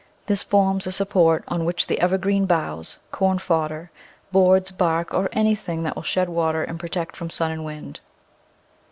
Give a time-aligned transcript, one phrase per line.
[0.25, 3.91] This forms a support on which the ever green boughs, corn fodder,
[4.31, 7.99] boards, bark, or anything that will shed water and protect from sun and wind.